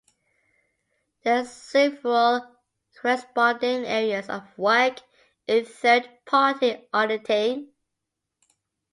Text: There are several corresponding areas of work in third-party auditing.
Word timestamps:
There 1.23 1.41
are 1.41 1.45
several 1.45 2.55
corresponding 2.99 3.85
areas 3.85 4.29
of 4.29 4.41
work 4.57 4.97
in 5.45 5.63
third-party 5.63 6.87
auditing. 6.91 7.69